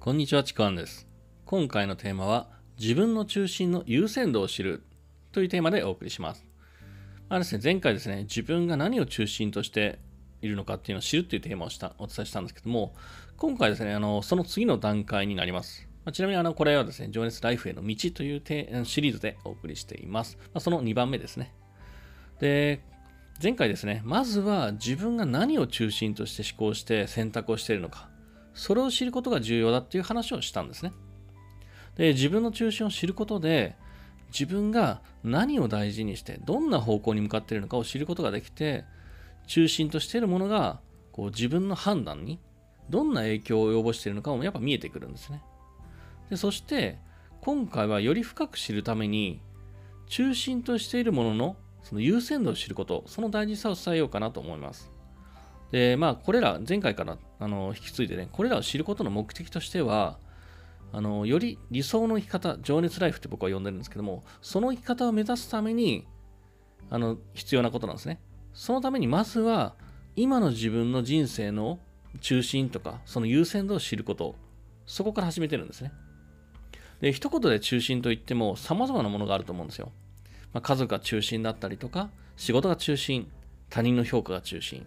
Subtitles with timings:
[0.00, 1.06] こんにちは、ちくわんです。
[1.44, 4.82] 今回のテーマは、自分の中心の優先度を知る
[5.30, 6.46] というテーマでお送りします。
[7.28, 9.98] まあですね、前回ですね、自分が何を中心として
[10.42, 12.94] いるのかっていうのを知るっていうテーマをしたお伝えしたんですけども、
[13.36, 15.86] 今回ですね、あのその次の段階になります。
[16.04, 18.42] まあちなみにあのこれはですね、情熱ライフへの道という
[18.84, 20.38] シリーズでお送りしています。
[20.38, 21.54] まあ、その2番目ですね。
[22.40, 22.80] で、
[23.42, 28.10] 前回ですね、まずは自分が何を中心として思考して選択をしているのか、
[28.52, 30.92] それを知ることが重要だっていう話をしたんですね。
[31.96, 33.76] で、自分の中心を知ることで、
[34.30, 38.84] 自分が何を大事にして、どんな方向に向かっているのかを知ることができて、
[39.46, 42.38] 中心としているものがこう自分の判断に
[42.90, 45.42] どんな影響を及ぼしているのかもやっぱ見えてくるんですね。
[46.28, 46.98] でそして、
[47.40, 49.40] 今回はより深く知るために、
[50.08, 54.90] 中心としているもののその優先度を知ること、その大事さを伝えようかなと思います。
[55.72, 60.18] で、まあ、これら、前回からあの引き継いでね、これらを知ることの目的としては、
[60.92, 66.06] あのより理想の生き方、情熱ライフって僕は呼んでるんですけども、その生き方を目指すために
[66.90, 68.20] あの必要なことなんですね。
[68.52, 69.74] そのためにまずは、
[70.16, 71.78] 今の自分の人生の
[72.20, 74.34] 中心とか、その優先度を知ること、
[74.86, 75.92] そこから始めてるんですね。
[77.00, 79.92] で、一言で中心といっても、様々なものがあると思うんですよ。
[80.52, 83.30] まあ、家族が中心だったりとか、仕事が中心、
[83.68, 84.86] 他人の評価が中心、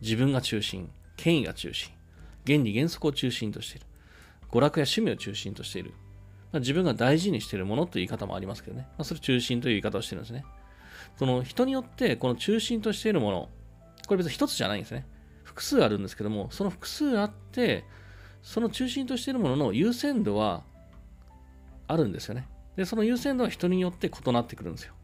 [0.00, 1.92] 自分が中心、権威が中心、
[2.46, 3.86] 原理原則を中心としている、
[4.50, 5.90] 娯楽や趣味を中心としている、
[6.52, 10.44] まあ、自分が大事にしているものという言い方もありますけどね、まあ、それ中心という言い方をしてるんですね。
[11.18, 13.48] その人によって、この中心としているもの、
[14.06, 15.06] これ別に一つじゃないんですね。
[15.42, 17.84] 複数あるんですけども、その複数あって、
[18.42, 20.62] その中心としているものの優先度は
[21.86, 22.46] あるんですよね。
[22.78, 24.94] で、その優先度は人によって異なってくるんですよ。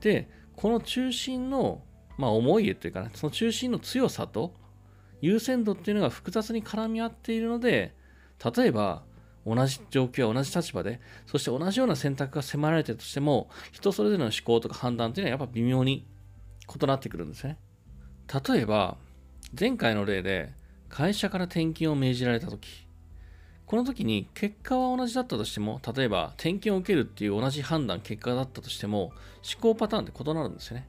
[0.00, 1.82] で、この中心の、
[2.18, 4.54] まあ、思い入れというかね、その中心の強さと
[5.20, 7.96] 優先度っていうのが複雑に絡み合っているので、
[8.56, 9.02] 例えば、
[9.44, 16.06] 同じ状況や同じ立場で、そして同じような選択が迫られてるとしても、人それぞれの思考とか判断っていうのはやっぱ微妙に
[16.80, 17.58] 異なってくるんですね。
[18.48, 18.98] 例えば、
[19.58, 20.52] 前回の例で、
[20.88, 22.85] 会社から転勤を命じられたとき、
[23.66, 29.12] この時に結果は同じだったとしても、例えば転勤を受けるっていう同じ判断、結果だったとしても、
[29.42, 30.88] 思考パターンって異なるんですよね。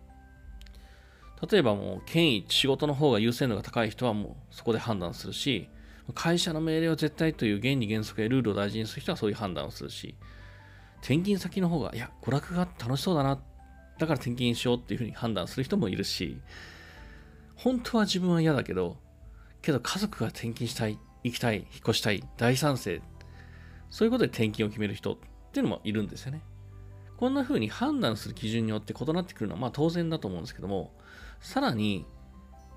[1.51, 5.69] 例えばもう権威、仕事の方が優先度が高い人はもうそこで判断するし、
[6.13, 10.15] 会社の命令は絶対という原理原則やルールを大事にする人はそういう判断をするし、
[11.01, 13.39] 転勤先の方が、いや、娯楽が楽しそうだな、
[13.97, 16.39] だから転勤しようっていうふうに判断する人もいるし、
[17.55, 18.97] 本当は自分は嫌だけど、
[19.61, 23.01] けど家族が転勤したい、行きたい、引っ越したい、大賛成、
[23.89, 25.17] そういうことで転勤を決める人っ
[25.51, 26.41] ていうのもいるんですよね。
[27.17, 30.93] こんな風に判断する基準によって異なってくるのはまあ当然だと思うんですけども、
[31.39, 32.05] さらに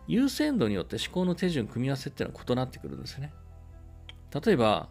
[0.06, 3.32] 優先度によって思考の手順、組み合わせっていうのは異なってくるんですよね。
[4.44, 4.88] 例えば、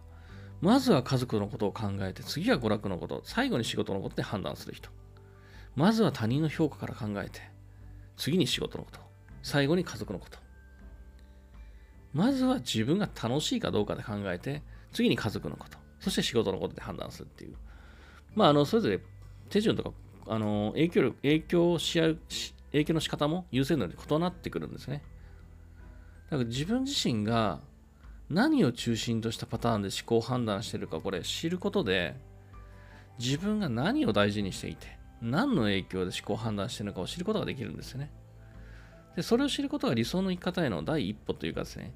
[0.61, 4.89] まずは家族のことを考えて、次は娯楽のこと、最後に仕事のことで判断する人。
[5.75, 7.41] まずは他人の評価から考えて、
[8.17, 8.99] 次に仕事のこと、
[9.41, 10.37] 最後に家族のこと。
[12.13, 17.55] まずは自分が楽しいかどうかで考えて、次に家族のこと、そして仕事のことで判断するっていう。
[18.35, 18.99] まあ、あの、それぞれ
[19.49, 19.91] 手順とか、
[20.27, 22.19] あの、影響力、影響し合う、
[22.71, 25.03] 影響の仕方も優先度で異なってくるんですね。
[26.29, 27.59] だから自分自身が
[28.29, 32.15] 何を中心としたパターンで思考判断してるか、これ知ることで、
[33.17, 38.11] 自分が何を大事にしていて、何の影響で思考判断してるのかを知ることができるんですよね。
[39.15, 41.93] で、それを知ることが理想の生き方への第一歩というかですね、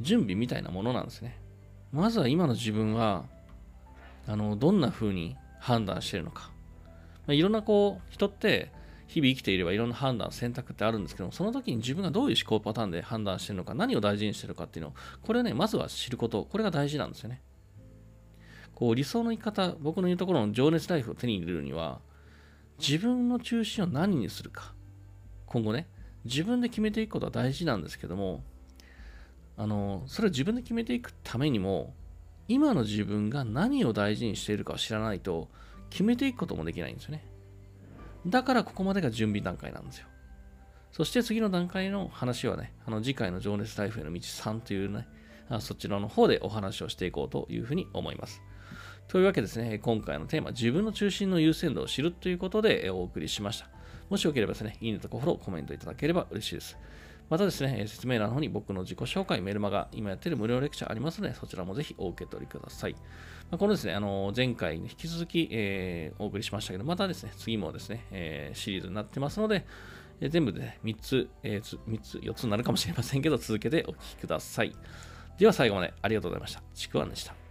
[0.00, 1.38] 準備みたいなものなんですね。
[1.92, 3.24] まずは今の自分は、
[4.26, 6.50] あの、どんな風に判断しているのか。
[7.26, 8.70] まあ、いろんなこう、人って
[9.06, 17.42] 日々生きていればいろんな判断、選択ってあるんですけども、その時に自分がどういう思考パターンで判断しているのか、何を大事にしてるかっていうのを、これをね、まずは知ること、これが大事なんですよね。
[18.74, 22.00] こう、理想の生き方、僕の言うところの情熱ライフを手に入れるには、
[22.78, 24.74] 自分の中心を何にするか。
[25.46, 25.86] 今後ね、
[26.24, 28.42] 自分で決めていくことは大事なんですけども、
[29.56, 31.94] あの、それを自分で決めていくためにも、
[32.48, 35.48] 今の自分が何を大事にしているかを知らないと、
[35.90, 37.24] 決めていくこともできないんですよね。
[38.26, 40.06] だからここまでが準備段階なんですよ。
[40.92, 45.06] そして次の段階の話はね、あの次回の情熱ライフへの道3というね、
[45.48, 48.40] あそちらの方でお話をしていこうというふうに思います。
[49.08, 53.73] というわけですね、今回のテーマ、自分の中心の優先度を知るということでお送りしました。
[54.10, 56.78] もしよければですね、いいねとかフォロー、コメントいただければ嬉しいです。
[57.30, 62.92] またですね、説明欄の方に僕の自己紹介、メルマガ、今やってる無料レクチャーありますので、そちらもぜひお受け取りください。
[62.92, 69.64] まあ、このですね、あの前回に引き続き、えー、お送りしましたけど、またですね、次もですね、えー、シリーズになってますので、
[70.20, 74.74] え全部で、ね、3つ、えー、3つ、4つになるかもしれませんけど、続けてお聞きください。
[75.38, 76.62] では最後までありがとうございました。
[76.74, 77.43] ちくわんでした。